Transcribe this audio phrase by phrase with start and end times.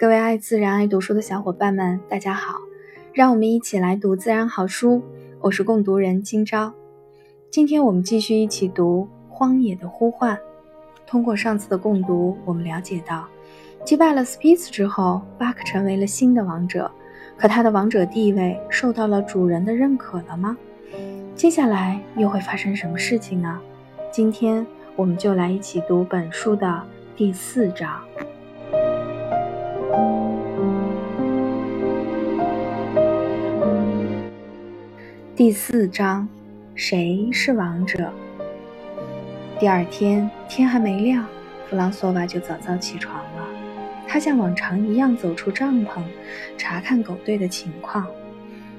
[0.00, 2.60] 各位爱自然、爱读书的小伙伴们，大家好！
[3.12, 5.02] 让我们一起来读自然好书。
[5.40, 6.72] 我是共读人今朝。
[7.50, 10.36] 今天我们继续一起读《荒野的呼唤》。
[11.04, 13.26] 通过上次的共读，我们了解到，
[13.84, 16.88] 击败了 Spitz 之后，巴克成为了新的王者。
[17.36, 20.56] 可他的王者地位受到了主人的认可了吗？
[21.34, 23.60] 接下来又会发生什么事情呢？
[24.12, 26.84] 今天我们就来一起读本书的
[27.16, 28.00] 第四章。
[35.38, 36.28] 第四章，
[36.74, 38.12] 谁是王者？
[39.60, 41.24] 第二天天还没亮，
[41.70, 43.48] 弗朗索瓦就早早起床了。
[44.04, 46.02] 他像往常一样走出帐篷，
[46.56, 48.04] 查看狗队的情况。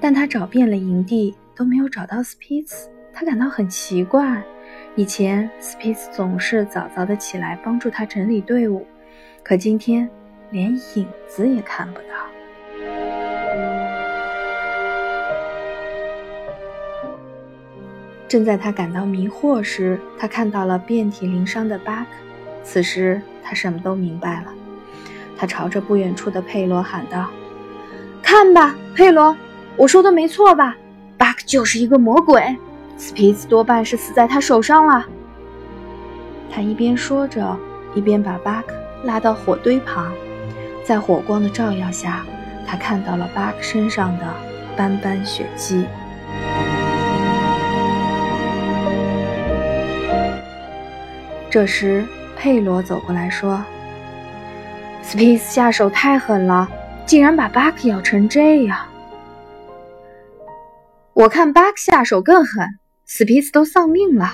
[0.00, 2.90] 但他找遍了营地，都没有找到斯皮茨。
[3.12, 4.42] 他感到很奇怪。
[4.96, 8.84] 以前斯皮茨总是早早的起来帮助他整理队伍，
[9.44, 10.10] 可今天
[10.50, 12.06] 连影子也看不到。
[18.30, 22.06] 正在他感到迷惑时，他看到了遍体鳞伤的巴克。
[22.62, 24.52] 此时他什么都明白了。
[25.36, 27.26] 他朝着不远处的佩罗喊道
[28.22, 29.36] ：“看吧，佩罗，
[29.76, 30.76] 我说的没错吧？
[31.18, 32.56] 巴克就是一个魔鬼，
[32.96, 35.04] 斯皮茨多半是死在他手上了。”
[36.48, 37.56] 他一边说着，
[37.96, 40.12] 一边把巴克拉到火堆旁，
[40.84, 42.24] 在火光的照耀下，
[42.64, 44.24] 他看到了巴克身上的
[44.76, 45.84] 斑斑血迹。
[51.50, 52.06] 这时，
[52.36, 53.60] 佩罗走过来说
[55.02, 56.68] ：“斯皮斯下手太狠了，
[57.04, 58.78] 竟然把巴克咬成这样。
[61.12, 62.64] 我看巴克下手更狠，
[63.04, 64.32] 斯皮斯都丧命了。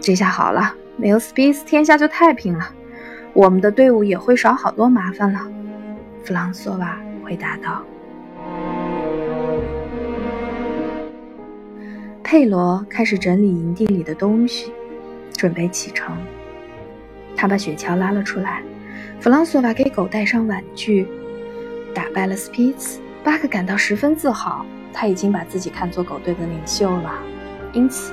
[0.00, 2.72] 这下好了，没有斯皮斯，天下就太平了，
[3.34, 5.40] 我们的队伍也会少好多麻烦了。”
[6.24, 7.84] 弗朗索瓦回答道。
[12.24, 14.72] 佩罗开始整理营地里的东西。
[15.40, 16.14] 准备启程，
[17.34, 18.62] 他把雪橇拉了出来。
[19.18, 21.08] 弗朗索瓦给狗戴上玩具，
[21.94, 23.00] 打败了斯皮茨。
[23.24, 27.14] 巴克感到十分自豪，他已经把自己看作狗队的领袖了。
[27.72, 28.12] 因此，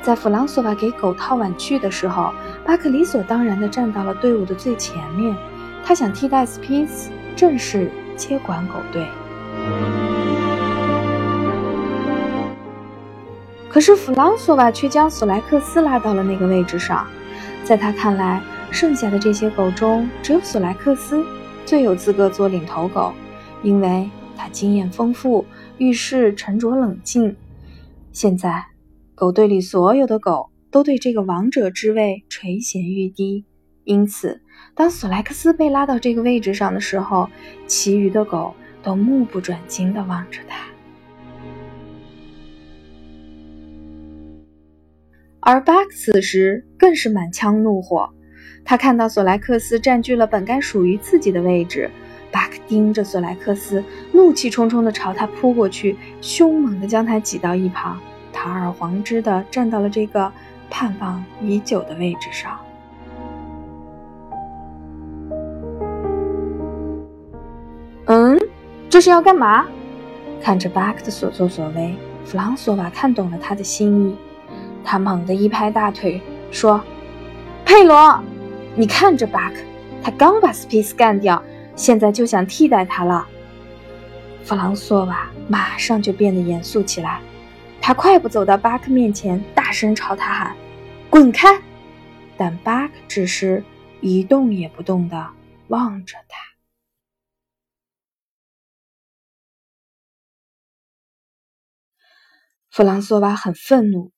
[0.00, 2.32] 在弗朗索瓦给狗套玩具的时候，
[2.64, 5.36] 巴克理所当然地站到了队伍的最前面。
[5.84, 9.04] 他想替代斯皮茨，正式接管狗队。
[13.70, 17.06] 可是弗朗索瓦却将索莱克斯拉到了那个位置上，
[17.62, 18.42] 在他看来，
[18.72, 21.24] 剩下的这些狗中，只有索莱克斯
[21.64, 23.12] 最有资格做领头狗，
[23.62, 25.46] 因为他经验丰富，
[25.78, 27.36] 遇事沉着冷静。
[28.10, 28.66] 现在，
[29.14, 33.44] 狗队里所有的狗都对这个王者之位垂涎欲滴，
[33.84, 34.40] 因此，
[34.74, 37.28] 当索莱克斯被拉到这个位置上的时候，
[37.68, 40.69] 其余的狗都目不转睛地望着他。
[45.42, 48.10] 而巴克此时更是满腔怒火，
[48.62, 51.90] 他看到索莱克斯占据了本该属于自己的位置，
[52.30, 57.98] 巴克盯着索莱克斯，怒气冲冲地朝他扑过去，凶猛地将他挤到一旁，
[58.32, 60.30] 堂而皇之地站到了这个
[60.68, 62.60] 盼望已久的位置上。
[68.06, 68.38] 嗯，
[68.90, 69.66] 这是要干嘛？
[70.42, 71.96] 看着巴克的所作所为，
[72.26, 74.16] 弗朗索瓦看懂了他的心意。
[74.84, 76.20] 他猛地一拍大腿，
[76.50, 76.82] 说
[77.64, 78.22] ：“佩罗，
[78.76, 79.56] 你看这巴克，
[80.02, 81.42] 他刚把斯皮斯干掉，
[81.76, 83.26] 现在就想替代他了。”
[84.42, 87.20] 弗朗索瓦马上就变得严肃起来，
[87.80, 90.56] 他快步走到巴克面前，大声朝他喊
[91.08, 91.48] ：“滚开！”
[92.36, 93.62] 但巴克只是
[94.00, 95.30] 一动也不动地
[95.68, 96.38] 望着他。
[102.70, 104.12] 弗朗索瓦很愤怒。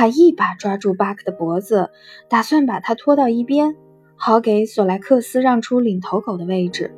[0.00, 1.90] 他一把抓住巴克的脖子，
[2.26, 3.76] 打算把他拖到一边，
[4.16, 6.96] 好给索莱克斯让出领头狗的位置。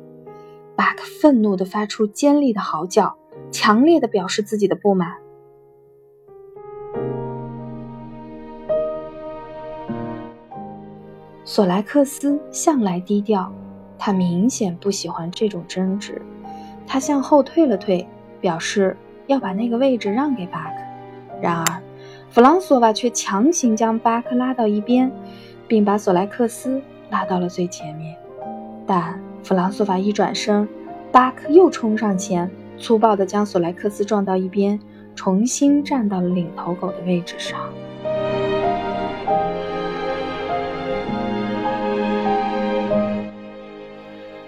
[0.77, 3.17] 巴克愤怒地发出尖利的嚎叫，
[3.51, 5.17] 强烈地表示自己的不满。
[11.43, 13.51] 索莱克斯向来低调，
[13.99, 16.21] 他明显不喜欢这种争执。
[16.87, 18.07] 他向后退了退，
[18.39, 18.95] 表示
[19.27, 20.75] 要把那个位置让给巴克。
[21.41, 21.83] 然而，
[22.33, 25.11] 弗朗索瓦却强行将巴克拉到一边，
[25.67, 26.81] 并把索莱克斯
[27.11, 28.17] 拉到了最前面。
[28.87, 30.67] 但弗朗索瓦一转身，
[31.11, 32.49] 巴克又冲上前，
[32.79, 34.79] 粗暴地将索莱克斯撞到一边，
[35.13, 37.59] 重新站到了领头狗的位置上。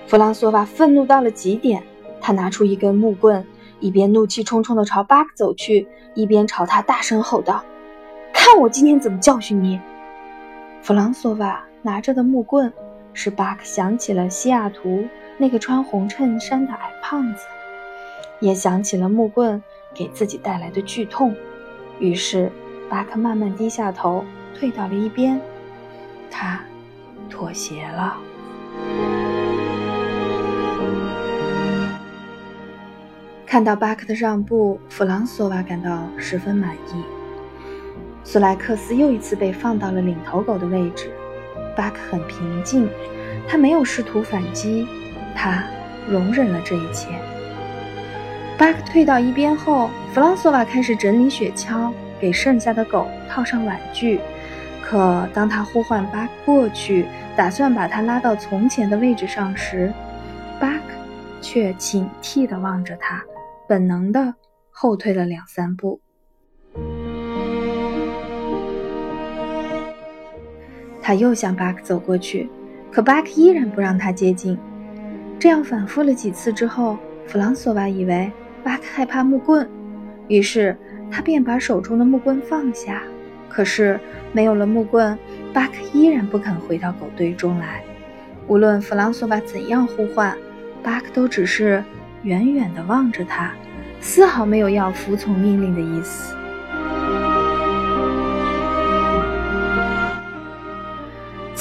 [0.08, 1.84] 弗朗索瓦愤怒到了极点，
[2.20, 3.46] 他拿出一根木棍，
[3.80, 7.64] 一边怒气冲冲地朝巴克走去，一边朝他大声吼道
[8.46, 9.82] ：“看我今天怎么教训你！”
[10.84, 12.72] 弗朗索瓦拿着的木棍，
[13.12, 15.04] 使巴克想起了西雅图
[15.40, 17.44] 那个穿红衬衫的矮胖子，
[18.40, 19.64] 也想起了木棍
[19.96, 21.36] 给自己带来的剧痛。
[21.98, 22.52] 于是，
[22.88, 25.42] 巴克慢慢低下头，退到了一边，
[26.30, 26.62] 他
[27.28, 28.16] 妥协了。
[33.44, 37.25] 看到巴克的让步，弗朗索瓦感到十分满意。
[38.26, 41.12] 苏莱克斯又一次被放到了领头狗的位置。
[41.78, 42.90] 巴克很平静，
[43.48, 44.88] 他没有试图反击，
[45.36, 45.64] 他
[46.10, 47.10] 容忍了这一切。
[48.58, 54.20] 巴克退到一边后，弗朗索瓦开始整理雪橇，给剩下的狗套上玩具。
[54.82, 57.06] 可当他呼唤巴克过去，
[57.36, 59.94] 打算把他拉到从前的位置上时，
[60.60, 60.96] 巴克
[61.42, 63.24] 却警惕地望着他。
[63.68, 64.34] 本能的
[64.72, 66.00] 后退了两三步，
[71.06, 72.50] 他又向巴克走过去，
[72.92, 74.58] 可巴克依然不让他接近。
[75.38, 76.98] 这样反复了几次之后，
[77.28, 78.32] 弗朗索瓦以为
[78.64, 79.70] 巴克害怕木棍，
[80.28, 80.76] 于是
[81.12, 83.04] 他便把手中的木棍放下。
[83.48, 84.00] 可是
[84.34, 85.16] 没有了木棍，
[85.54, 87.84] 巴克依然不肯回到狗堆中来。
[88.48, 90.36] 无论弗朗索瓦怎样呼唤，
[90.82, 91.84] 巴克都只是。
[92.24, 93.54] 远远地望着他，
[94.02, 96.36] 丝毫没有要服从命令的意思。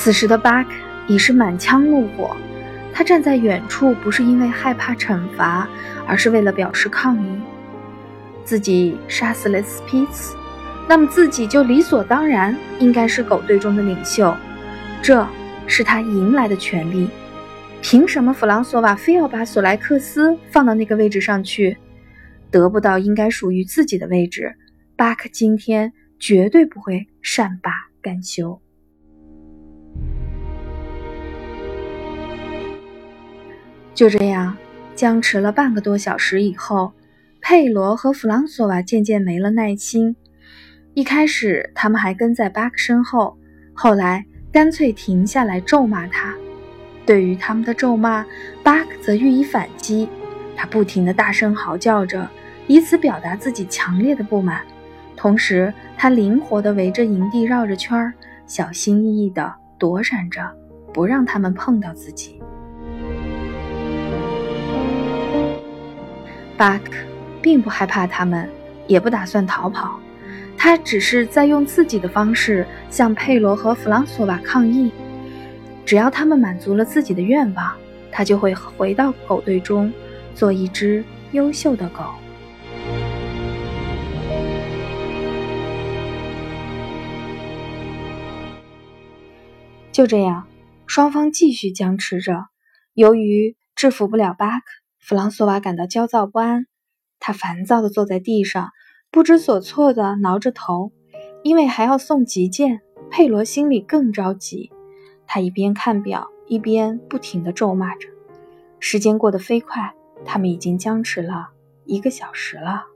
[0.05, 0.69] 此时的巴克
[1.06, 2.37] 已是满腔怒火，
[2.93, 5.67] 他站在远处，不是因为害怕惩罚，
[6.06, 7.41] 而是为了表示抗议。
[8.45, 10.37] 自己杀死了斯皮茨，
[10.87, 14.37] 那么自己就理所当然应该是狗队中的领袖，
[15.01, 15.27] 这
[15.67, 17.09] 是他赢来的权利。
[17.81, 21.79] 凭什么弗朗索瓦非要把索莱克斯放到那个位置上去？
[22.51, 24.55] 得不到应该属于自己的位置，
[24.97, 27.71] 巴克今天绝对不会善罢
[28.03, 28.61] 甘休。
[33.94, 34.56] 就这样
[34.96, 36.93] 僵持了半个多小时以后，
[37.41, 40.17] 佩罗和弗朗索瓦渐渐没了耐心。
[40.94, 43.37] 一开始他们还跟在巴克身后，
[43.73, 46.35] 后来干脆停下来咒骂他。
[47.06, 48.25] 对于他们的咒骂，
[48.62, 50.08] 巴克则予以反击。
[50.56, 52.29] 他不停地大声嚎叫着，
[52.67, 54.62] 以此表达自己强烈的不满。
[55.17, 58.12] 同时，他灵活地围着营地绕着圈儿，
[58.46, 60.41] 小心翼翼地躲闪着，
[60.93, 62.41] 不让他们碰到自己。
[66.56, 66.93] 巴克
[67.43, 68.49] 并不害怕他们，
[68.87, 69.99] 也不打算逃跑，
[70.56, 74.93] 他只是在用自己的方式向佩罗和弗朗索瓦抗议。
[75.85, 77.77] 只要他们满足了自己的愿望，
[78.11, 79.93] 他就会回到狗队中，
[80.35, 82.05] 做一只优秀的狗。
[89.91, 90.47] 就这样，
[90.87, 92.47] 双方继续僵持着。
[92.95, 94.65] 由于制服不了巴克，
[95.06, 96.65] 弗朗索瓦感到焦躁不安。
[97.21, 98.71] 他烦躁地坐在地上，
[99.11, 100.93] 不知所措地挠着头，
[101.43, 102.81] 因为还要送急件。
[103.11, 104.73] 佩罗心里更着急。
[105.27, 108.08] 他一边看表，一边不停地咒骂着。
[108.81, 109.94] 时间过得飞快，
[110.25, 111.51] 他们已经僵持了
[111.84, 112.87] 一个小时了。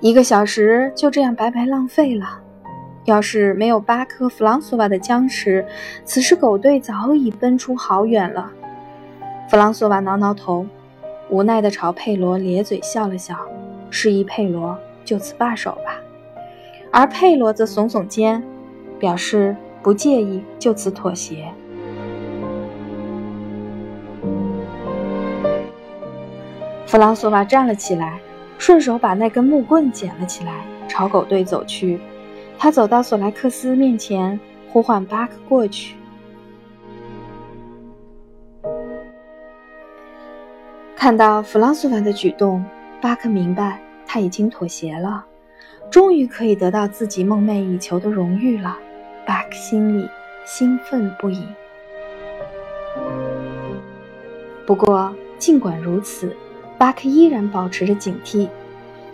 [0.00, 2.42] 一个小时就这样白白浪费了。
[3.06, 5.64] 要是没有巴克·弗朗索瓦的僵持，
[6.04, 8.50] 此时狗队早已奔出好远了。
[9.48, 10.66] 弗朗索瓦挠挠头，
[11.30, 13.36] 无奈地朝佩罗咧嘴笑了笑，
[13.90, 16.00] 示意佩罗就此罢手吧。
[16.90, 18.42] 而佩罗则耸耸肩，
[18.98, 21.46] 表示不介意就此妥协。
[26.86, 28.18] 弗朗索瓦站了起来，
[28.58, 32.00] 顺手把那根木棍捡了起来，朝狗队走去。
[32.58, 34.38] 他走到索莱克斯面前，
[34.72, 35.96] 呼唤巴克过去。
[40.96, 42.64] 看到弗朗索瓦的举动，
[43.00, 45.24] 巴克明白他已经妥协了。
[45.88, 48.76] 终于可以得到自己梦寐以求的荣誉了，
[49.24, 50.08] 巴克心里
[50.44, 51.44] 兴奋不已。
[54.66, 56.34] 不过，尽管如此，
[56.76, 58.48] 巴克依然保持着警惕。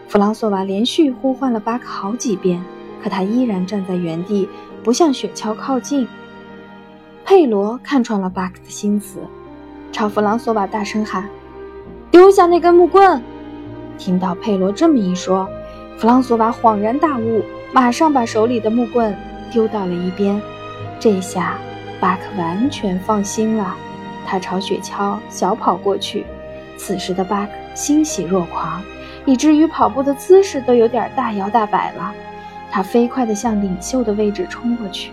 [0.08, 2.62] 弗朗索瓦连续呼唤了巴克好几遍，
[3.02, 4.48] 可他依然站在原地，
[4.82, 6.06] 不向雪橇靠近。
[7.24, 9.18] 佩罗看穿了巴克的心思，
[9.90, 11.28] 朝弗朗索瓦大声喊
[12.10, 13.22] ：“丢下那根木棍！”
[13.98, 15.48] 听到佩罗这么一说，
[15.98, 17.42] 弗朗索瓦恍然大悟，
[17.72, 19.14] 马上把手里的木棍
[19.50, 20.40] 丢到了一边。
[20.98, 21.58] 这下
[22.00, 23.74] 巴克完全放心了，
[24.26, 26.24] 他朝雪橇小跑过去。
[26.76, 28.82] 此时的巴克欣喜若狂，
[29.24, 32.12] 以至于跑步的姿势都有点大摇大摆了。
[32.74, 35.12] 他飞快地向领袖的位置冲过去，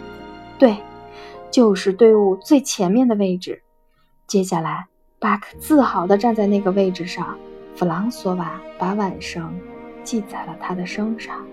[0.57, 0.77] 对，
[1.51, 3.61] 就是队伍最前面的位置。
[4.25, 4.87] 接下来，
[5.19, 7.37] 巴克自豪地站在那个位置上。
[7.75, 9.53] 弗朗索瓦把晚绳
[10.03, 11.45] 系在了他的身上。